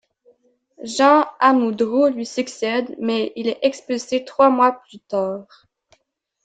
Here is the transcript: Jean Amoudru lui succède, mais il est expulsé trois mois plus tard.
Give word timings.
Jean 0.81 1.27
Amoudru 1.39 2.07
lui 2.09 2.25
succède, 2.25 2.95
mais 2.99 3.31
il 3.35 3.47
est 3.47 3.59
expulsé 3.61 4.25
trois 4.25 4.49
mois 4.49 4.71
plus 4.81 4.97
tard. 4.97 5.45